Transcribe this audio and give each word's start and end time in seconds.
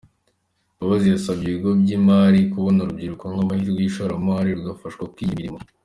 Mbabazi 0.75 1.07
yasabye 1.09 1.45
ibigo 1.49 1.69
by’imari 1.81 2.39
kubona 2.53 2.79
urubyiruko 2.81 3.23
nk’amahirwe 3.33 3.79
y’ishoramari 3.81 4.49
rugafashwa 4.57 5.11
kwiangira 5.13 5.47
imirimo. 5.49 5.59